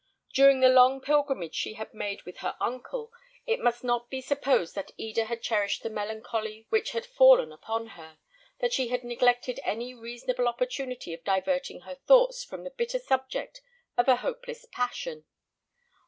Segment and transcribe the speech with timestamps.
[0.33, 3.11] During the long pilgrimage she had made with her uncle,
[3.45, 7.85] it must not be supposed that Eda had cherished the melancholy which had fallen upon
[7.89, 8.17] her,
[8.61, 13.61] that she had neglected any reasonable opportunity of diverting her thoughts from the bitter subject
[13.95, 15.25] of a hopeless passion.